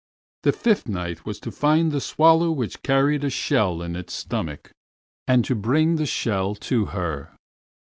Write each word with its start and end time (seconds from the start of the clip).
The 0.41 0.51
Fifth 0.51 0.87
Knight 0.87 1.27
was 1.27 1.39
to 1.41 1.51
find 1.51 1.91
the 1.91 2.01
swallow 2.01 2.49
which 2.49 2.81
carried 2.81 3.23
a 3.23 3.29
shell 3.29 3.83
in 3.83 3.95
its 3.95 4.13
stomach 4.15 4.71
and 5.27 5.45
to 5.45 5.53
bring 5.53 5.97
the 5.97 6.07
shell 6.07 6.55
to 6.55 6.85
her. 6.85 7.35